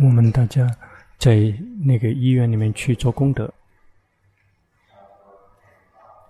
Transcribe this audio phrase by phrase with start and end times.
[0.00, 0.68] 我们大家
[1.18, 1.52] 在
[1.84, 3.52] 那个医院里面去做功德，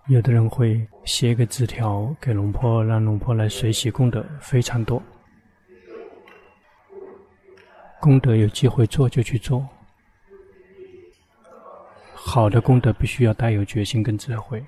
[0.09, 5.03] 有的人会写个纸条给龙婆，让龙婆来随喜功德，非常多。
[8.01, 9.67] 功德有机会做就去做，
[12.13, 14.63] 好的功德必须要带有决心跟智慧。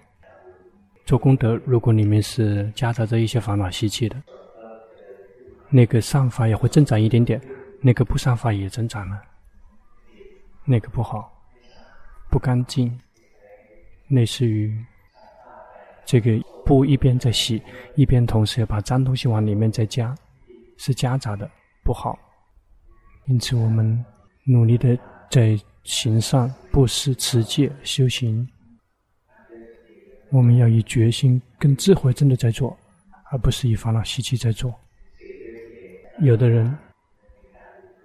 [1.04, 4.16] 做功德，如果里面是夹杂着一些烦恼习气的，
[5.68, 7.38] 那个善法也会增长一点点，
[7.86, 9.22] 那个不善法也增长了，
[10.64, 11.30] 那个不好，
[12.30, 12.98] 不干净，
[14.08, 14.74] 类似于
[16.06, 16.30] 这个
[16.64, 17.62] 布一边在洗，
[17.94, 20.16] 一边同时要把脏东西往里面再加，
[20.78, 21.50] 是夹杂的，
[21.84, 22.18] 不好。
[23.26, 24.02] 因此，我们
[24.46, 24.98] 努力的
[25.30, 28.48] 在行善、布施、持戒、修行。
[30.30, 32.74] 我们要以决心跟智慧真的在做，
[33.30, 34.74] 而不是以烦恼习气在做。
[36.22, 36.74] 有的人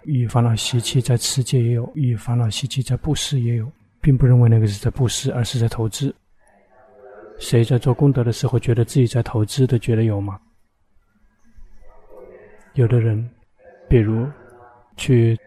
[0.04, 3.70] 与烦恼习气在持戒也有，与烦恼习气在布施也有，
[4.00, 6.14] 并不认为那个是在布施，而是在投资。
[7.38, 10.38] 谁在做功德的时候觉得自己在投资的，觉得有吗？
[12.74, 13.28] 有的人，
[13.88, 14.26] 比如
[14.96, 15.38] 去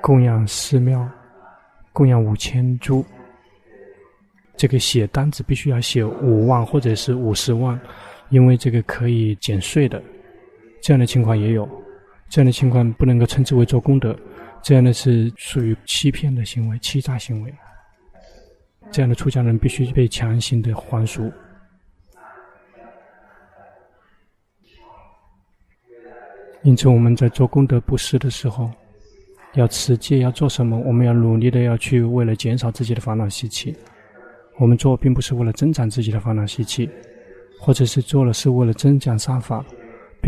[0.00, 1.08] 供养寺庙，
[1.92, 3.04] 供养五千株。
[4.56, 7.80] 这个写单子必须要写五万或者是五十万，
[8.30, 10.02] 因为这个可以减税的，
[10.82, 11.68] 这样的情况也有，
[12.28, 14.14] 这样的情况不能够称之为做功德，
[14.62, 17.54] 这样的是属于欺骗的行为、欺诈行为，
[18.90, 21.32] 这样的出家人必须被强行的还俗。
[26.62, 28.70] 因此，我们在做功德布施的时候，
[29.54, 30.76] 要持戒，要做什么？
[30.80, 33.74] 我们要努力的要去为了减少自己的烦恼习气。
[34.58, 36.90] 我们做并不是为了增长自己的烦恼习气，
[37.60, 39.64] 或者是做了是为了增长善法。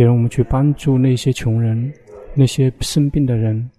[0.00, 1.92] 比如我们去帮助那些穷人、
[2.32, 3.70] 那些生病的人，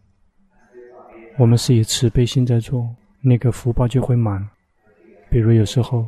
[1.39, 2.87] 我们是以慈悲心在做，
[3.21, 4.47] 那个福报就会满。
[5.31, 6.07] 比如有时候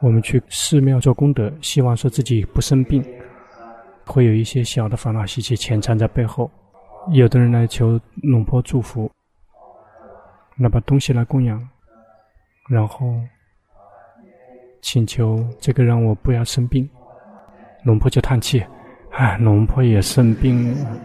[0.00, 3.04] 我们去寺庙做功德，希望说自己不生病，
[4.06, 6.50] 会有一些小的烦恼习气潜藏在背后。
[7.10, 9.10] 有的人来求龙婆祝福，
[10.56, 11.68] 那把东西来供养。
[12.70, 13.14] 然后
[14.80, 16.88] 请求这个让我不要生病，
[17.84, 18.64] 龙婆就叹气
[19.10, 20.98] ：“唉，龙婆也生病了，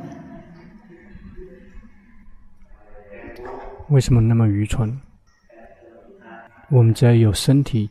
[3.90, 4.96] 为什么那么愚蠢？
[6.70, 7.90] 我们只要有身体，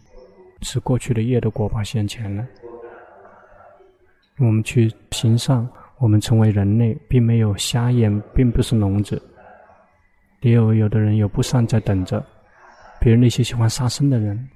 [0.62, 2.46] 是过去的业的果报现前了。
[4.38, 5.66] 我们去行善，
[5.98, 9.20] 我们成为人类，并没有瞎眼，并不是聋子。
[10.42, 12.24] 也有有的人有不善在等着。”
[13.00, 14.48] 比如那些喜欢杀生的人，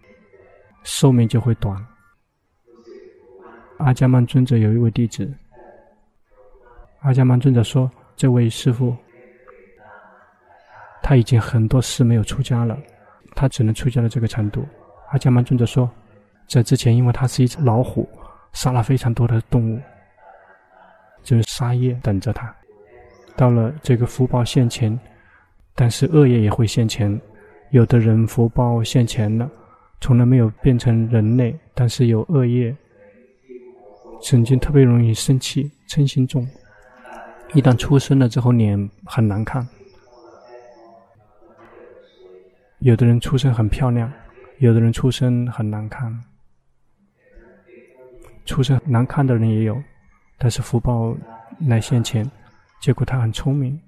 [0.82, 1.76] 寿命就会短。
[3.80, 5.28] 阿伽曼尊者有一位弟子，
[7.00, 8.94] 阿伽曼尊者说：“这位师父，
[11.02, 12.78] 他已经很多世没有出家了，
[13.34, 14.66] 他只能出家到这个程度。”
[15.12, 15.91] 阿伽曼尊者说
[16.46, 18.06] ：“在之前，因为他是一只老虎，
[18.52, 19.80] 杀了非常多的动物，
[21.22, 22.54] 就是杀业等着他。
[23.34, 24.98] 到了这个福报现前，
[25.74, 27.18] 但是恶业也会现前。”
[27.70, 29.48] 有的人福报现前了，
[30.00, 32.76] 从来没有变成人类，但是有恶业，
[34.22, 36.47] 曾经特别容易生气、嗔心重。
[37.54, 39.66] 一旦出生了之后，脸很难看。
[42.80, 44.10] 有的人出生很漂亮，
[44.59, 46.16] 有的人出生很难看。
[48.47, 49.80] 出生难看的人也有，
[50.38, 51.16] 但是福报
[51.60, 52.28] 来现前，
[52.80, 53.78] 结果他很聪明。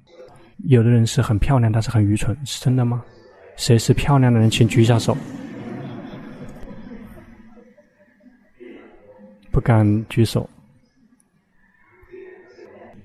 [0.65, 3.03] 有的人是很漂亮，但是很愚蠢，是真的吗？
[3.57, 5.17] 谁是漂亮的人，请举下手。
[9.53, 10.49] 不敢举手，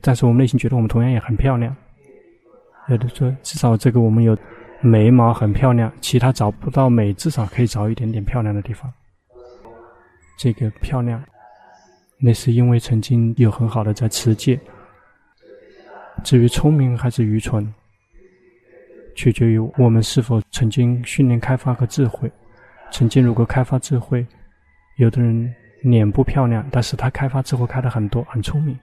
[0.01, 1.75] 但是我们内心觉得我们同样也很漂亮。
[2.87, 4.35] 有的说，至少这个我们有
[4.79, 8.91] 眉毛很漂亮，其他找不到美，至少可以找一点点漂亮的地方。
[10.37, 11.21] 这个漂亮，
[12.17, 14.57] 那是因为曾经有很好的在持戒。
[16.23, 17.73] 至于聪明还是愚蠢？
[19.15, 22.31] 取决于我们是否曾经训练开发过智慧。
[22.91, 24.25] 曾经如果开发智慧，
[24.95, 25.53] 有的人
[25.89, 28.77] 脸不漂亮，但是他开发智慧开的很多，很聪明。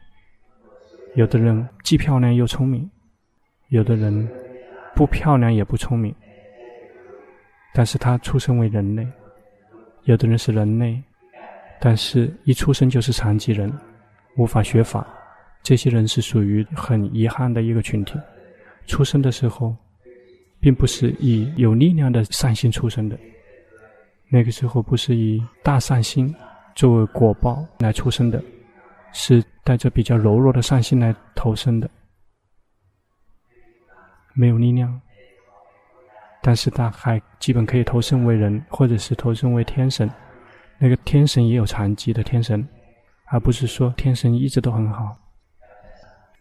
[1.15, 2.91] 有的人既漂亮又聪明，
[3.69, 4.29] 有的人
[4.95, 6.15] 不漂亮也不聪明，
[7.73, 9.07] 但是他出生为人类。
[10.05, 11.03] 有的人是人类，
[11.81, 13.73] 但是一出生就是残疾人，
[14.37, 15.07] 无法学法。
[15.63, 18.19] 这些人是属于很遗憾的一个群体。
[18.87, 19.75] 出生的时候。
[20.61, 23.19] 并不是以有力量的善心出生的，
[24.31, 26.35] 那个时候不是以大善心
[26.75, 28.43] 作为果报来出生的，
[29.13, 31.89] 是带着比较柔弱的善心来投生的。
[34.33, 35.01] 没有力量，
[36.43, 40.11] 但是他还基本可以投生为人，或者是投生为天神。
[40.77, 42.67] 那个天神也有残疾的天神，
[43.27, 45.17] 而不是说天神一直都很好，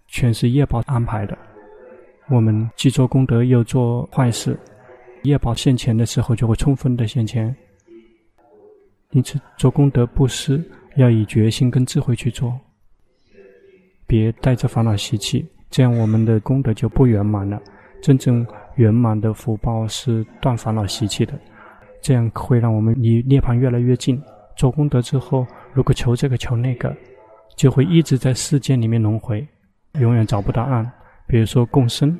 [0.07, 1.37] 全是业报安排的。
[2.29, 4.59] 我们既做功德又做坏事，
[5.21, 7.55] 业报现前的时候就会充分的现前。
[9.13, 10.63] 因此，做功德布施
[10.95, 12.59] 要以决心跟智慧去做，
[14.07, 17.61] 别带着烦恼习气，这样我们的功德就不圆满了。
[18.01, 18.45] 真正
[18.75, 21.33] 圆满的福报是断烦恼习气的，
[22.01, 24.19] 这样会让我们离涅槃越来越近。
[24.57, 26.95] 做功德之后，如果求这个求那个，
[27.55, 29.47] 就会一直在世间里面轮回，
[29.99, 30.91] 永远找不到岸。
[31.27, 32.19] 比如说供生，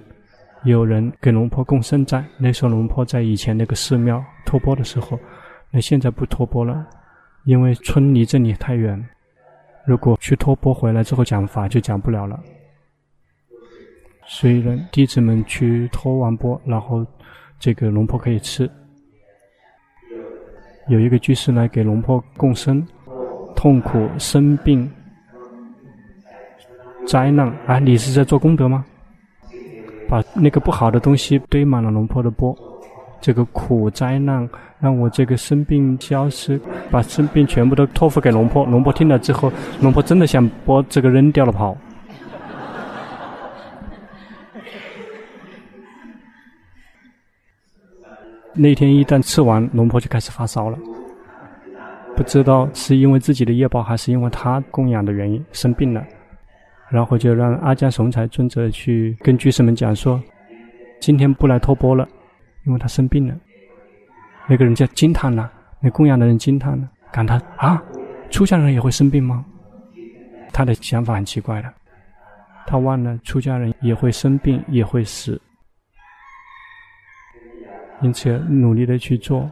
[0.63, 5.19] 有人给龙婆供生在，那时候龙婆在以前那个寺庙托钵的时候。
[5.74, 6.88] 那现在不托钵了，
[7.46, 9.04] 因为村离这里太远。
[9.88, 12.40] 如果去托钵回来之后讲法，就讲不了了。
[14.28, 17.04] 所以呢，弟子们去托完钵，然后
[17.58, 18.70] 这个龙婆可以吃。
[20.90, 22.86] 有一个居士来给龙婆供生，
[23.56, 24.88] 痛苦、生病、
[27.08, 27.80] 灾难啊！
[27.80, 28.86] 你是在做功德吗？
[30.08, 32.56] 把那个不好的东西堆满了龙婆的钵。
[33.24, 34.48] 这个苦灾难
[34.81, 36.60] 让我这个生病消失，
[36.92, 38.66] 把生病全部都托付给龙婆。
[38.66, 39.50] 龙婆听了之后，
[39.80, 41.72] 龙婆真的想把这个扔掉了跑。
[48.54, 50.78] 那天一旦吃完，龙婆就开始发烧了，
[52.18, 56.04] 不知道是因为自己的业报，还是因为他供养的原因生病了。
[56.90, 60.22] 然后就让阿迦雄才尊者去跟居士们讲说
[61.00, 62.06] ：“今天不来托钵了。”
[62.65, 63.36] 因为他生病了，
[64.48, 67.81] 那个人就惊叹了，那供养的人惊叹了，感叹啊，
[68.30, 69.45] 出家人也会生病吗？
[70.51, 71.74] 他的想法很奇怪的，
[72.65, 75.42] 他忘了出家人也会生病，也会死，
[78.01, 79.51] 因此努力的去做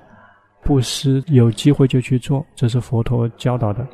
[0.61, 3.85] 布施，有机会就去做，这是佛陀教导的。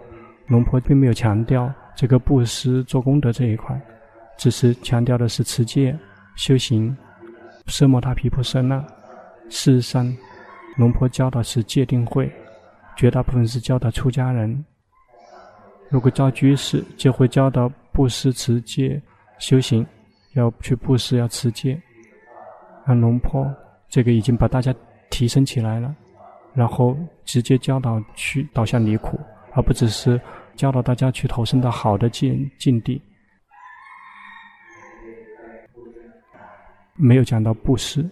[0.47, 3.79] 龙婆并没有强调这个布施做功德这一块，
[4.37, 5.97] 只是强调的是持戒
[6.35, 6.95] 修行，
[7.65, 8.85] 奢摩他毗婆舍那。
[9.49, 10.15] 事实上，
[10.77, 12.31] 龙婆教的是戒定慧，
[12.95, 14.65] 绝大部分是教导出家人。
[15.89, 19.01] 如果教居士，就会教导布施、持戒、
[19.39, 19.85] 修行，
[20.33, 21.81] 要去布施，要持戒。
[22.85, 23.49] 而龙婆
[23.87, 24.73] 这个已经把大家
[25.09, 25.95] 提升起来了，
[26.53, 29.19] 然后直接教导去导向离苦，
[29.53, 30.19] 而不只是
[30.55, 33.01] 教导大家去投身到好的境境地。
[36.95, 38.09] 没有讲到布施。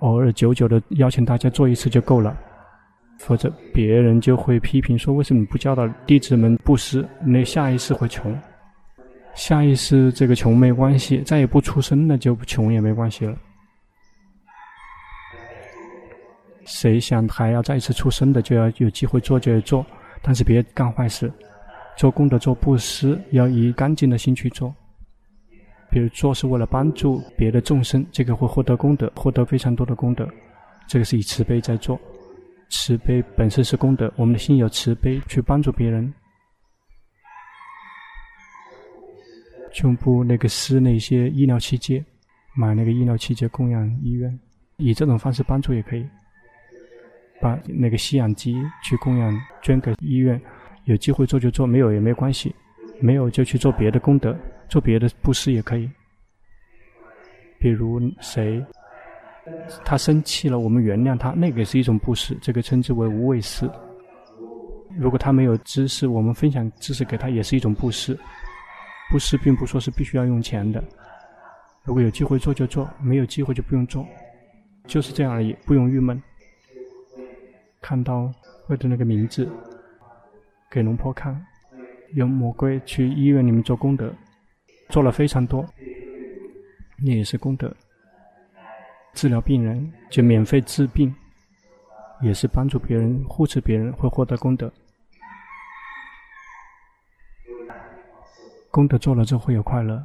[0.00, 2.36] 偶尔久久的邀请大家做一次就够了，
[3.18, 7.06] 否则别人就会批评说：为什么不教导弟子们布施？
[7.24, 8.36] 那下一次会穷，
[9.34, 13.34] 下一次这个穷没关系，再也不出生了就穷也没关系了。
[16.64, 19.86] 谁想还要再一次出生的，就要有机会做就要做，
[20.20, 21.32] 但是别干坏事，
[21.96, 24.74] 做功德做布施要以干净的心去做。
[25.90, 30.28] 比如做是为了帮助别的众生，这个会获得功德，获得非常多的功德。
[30.86, 31.98] 这个是以慈悲在做，
[32.70, 34.12] 慈悲本身是功德。
[34.16, 36.12] 我们的心有慈悲，去帮助别人，
[39.72, 42.04] 胸部那个施那些医疗器械，
[42.54, 44.38] 买那个医疗器械供养医院，
[44.76, 46.06] 以这种方式帮助也可以。
[47.38, 50.40] 把那个吸氧机去供养捐给医院，
[50.84, 52.54] 有机会做就做，没有也没关系，
[52.98, 54.34] 没有就去做别的功德。
[54.68, 55.90] 做别的布施也可以，
[57.58, 58.64] 比如谁
[59.84, 63.70] 他生气了，我们原谅他，那个也是一种布施，这个称之为无畏施。
[64.98, 68.18] 如果他没有知识，我们分享知识给他，也是一种布施。
[69.10, 70.82] 布施并不说是必须要用钱的，
[71.84, 74.04] 如果有机会做就做，没有机会就不用做，
[74.86, 76.20] 就是这样而已，不用郁闷。
[77.80, 78.32] 看到
[78.64, 79.48] 会的那个名字，
[80.68, 81.40] 给龙婆看，
[82.14, 84.12] 有魔鬼去医院里面做功德。
[84.96, 85.62] 做了非常多，
[86.96, 87.70] 那也是功德。
[89.12, 91.14] 治疗病人就免费治病，
[92.22, 94.72] 也是帮助别人、护持别人，会获得功德。
[98.70, 100.02] 功德做了之后会有快乐，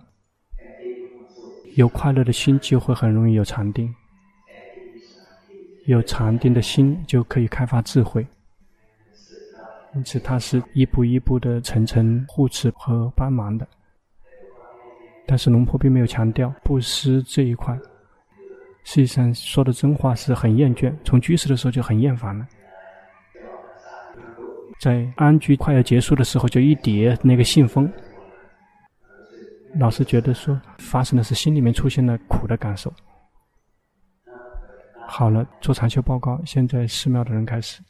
[1.77, 3.95] 有快乐的心就会很容易有禅定，
[5.86, 8.27] 有禅定的心就可以开发智慧。
[9.95, 13.65] 因此，它是一步一步的层层护持和帮忙的。
[15.31, 17.73] 但是龙婆并没有强调布施这一块，
[18.83, 22.45] 实际上说的真话是很厌倦，从居士的时候就很厌烦了。
[24.77, 27.89] 在安居快要结束的时候，就一叠那个信封，
[29.79, 32.93] 老是觉得说发生的是心里面出现了苦的感受。
[35.07, 36.41] 好了，做禅修报告。
[36.45, 37.81] 现在寺庙的人开始。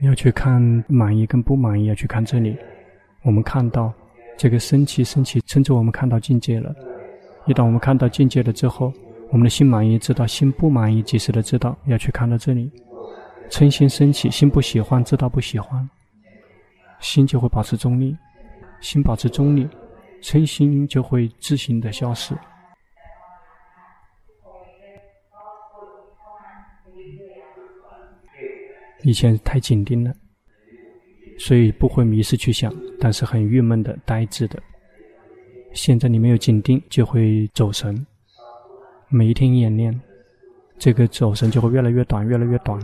[0.00, 2.56] 要去看满意跟不满意，要去看这里。
[3.22, 3.92] 我们看到
[4.36, 6.74] 这个升起，升起，甚至我们看到境界了。
[7.46, 8.92] 一旦我们看到境界了之后，
[9.30, 12.70] 我们的心满意，知道心不满意，及时的知道要去看到这里。
[13.48, 15.88] 嗔心升起，心不喜欢，知道不喜欢，
[17.00, 18.16] 心就会保持中立。
[18.80, 19.66] 心保持中立，
[20.20, 22.34] 嗔心就会自行的消失。
[29.06, 30.12] 以前太紧盯了，
[31.38, 34.60] 所以不会迷失去想，但是很郁闷的、呆滞的。
[35.72, 38.04] 现在你没有紧盯，就会走神。
[39.08, 39.96] 每一天演练，
[40.76, 42.80] 这个走神就会越来越短，越来越短。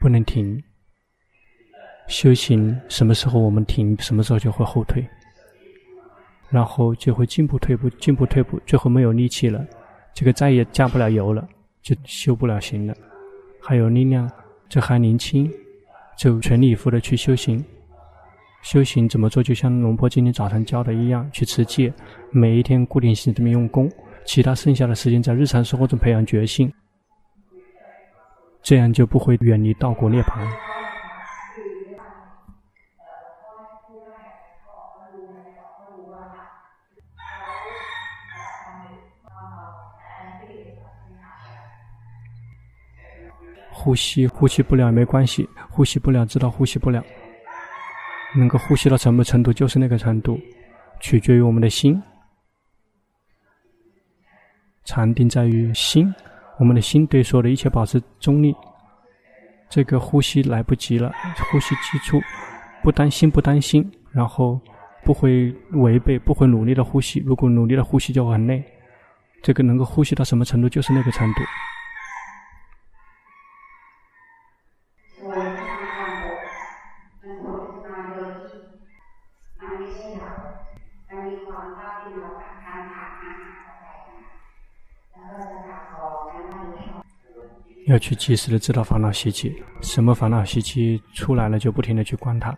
[0.00, 0.58] 不能停。
[2.06, 5.06] 修行什么时候我们停，什么时候就会后退，
[6.48, 9.66] 然后就会进步退步，进步退步，最后没有力气了，
[10.14, 11.46] 这个再也加不了油了，
[11.82, 12.96] 就修不了行了。
[13.60, 14.30] 还有力量，
[14.68, 15.50] 这还年轻，
[16.16, 17.64] 就全力以赴的去修行。
[18.62, 19.42] 修行怎么做？
[19.42, 21.92] 就像龙婆今天早上教的一样，去持戒，
[22.30, 23.90] 每一天固定性这么用功，
[24.24, 26.72] 其他剩下的时间在日常生活中培养觉性，
[28.62, 30.46] 这样就不会远离道果涅槃。
[43.78, 47.00] 呼吸，呼吸不了也没关系，呼吸不了知道呼吸不了，
[48.36, 50.36] 能够呼吸到什么程度就是那个程度，
[50.98, 52.02] 取决于我们的心。
[54.84, 56.12] 禅定在于心，
[56.58, 58.52] 我们的心对所有的一切保持中立。
[59.70, 61.12] 这个呼吸来不及了，
[61.52, 62.20] 呼吸急促
[62.82, 64.60] 不担心不担心，然后
[65.04, 67.22] 不会违背，不会努力的呼吸。
[67.24, 68.64] 如果努力的呼吸就很累，
[69.40, 71.42] 这个能够呼吸到什么程度就是那个程度。
[87.88, 92.56] 要去及时的知道烦恼习气，什么烦恼习气出来了，就不停的去观它。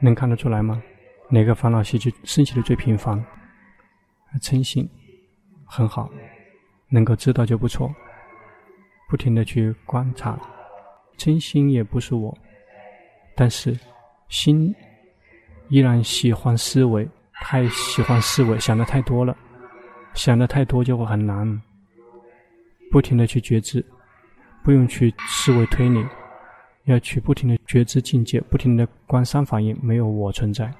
[0.00, 0.80] 能看得出来吗？
[1.28, 3.22] 哪个烦恼习气升起的最频繁？
[4.40, 4.88] 嗔心，
[5.64, 6.08] 很好，
[6.88, 7.92] 能够知道就不错。
[9.08, 10.38] 不停的去观察，
[11.16, 12.36] 嗔心也不是我，
[13.34, 13.76] 但是
[14.28, 14.72] 心
[15.68, 19.36] 依然喜欢思维，太喜欢思维，想的太多了，
[20.14, 21.60] 想的太多就会很难。
[22.90, 23.84] 不停的去觉知，
[24.64, 26.04] 不用去思维推理，
[26.84, 30.72] 要去不停的觉知境界，不停的观三法印，没有我存在。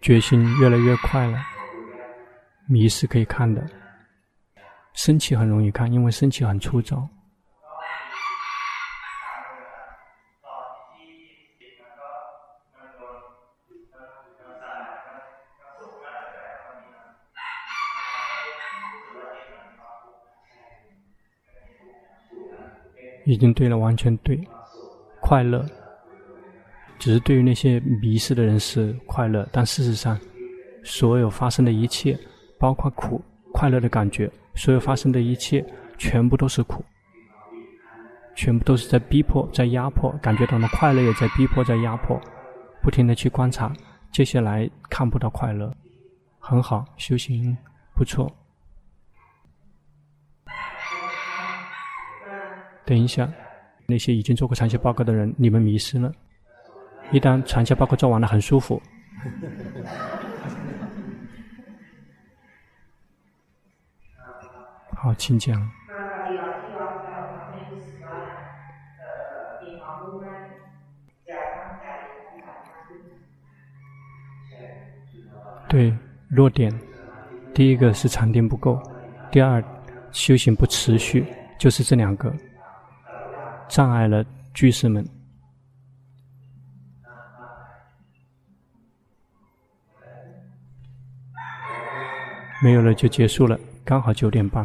[0.00, 1.49] 决心越来越快了。
[2.70, 3.66] 迷是可以看的，
[4.94, 7.08] 升起很容易看，因为升起很粗糙。
[23.26, 24.40] 已经对了，完全对，
[25.20, 25.64] 快乐。
[26.98, 30.18] 只是对于那些迷失的人是快乐，但事实上，
[30.84, 32.18] 所有发生的一切。
[32.60, 33.20] 包括苦、
[33.54, 35.64] 快乐的感觉，所有发生的一切，
[35.96, 36.84] 全部都是苦，
[38.36, 42.20] 全部都是在逼迫、在压迫，感觉到了快乐也在逼迫、在压迫，
[42.82, 43.72] 不停的去观察，
[44.12, 45.74] 接下来看不到快乐，
[46.38, 47.56] 很好，修行
[47.96, 48.30] 不错。
[52.84, 53.26] 等一下，
[53.86, 56.12] 那些已经做过长期报告的人，你们迷失了。
[57.10, 58.80] 一旦长期报告做完了，很舒服。
[65.02, 65.58] 好，请讲。
[75.66, 75.96] 对，
[76.28, 76.70] 弱点，
[77.54, 78.78] 第一个是禅定不够，
[79.30, 79.64] 第二
[80.12, 81.24] 修行不持续，
[81.58, 82.30] 就是这两个
[83.70, 85.02] 障碍了居士们。
[92.62, 94.62] 没有了就结束了，刚好九点半。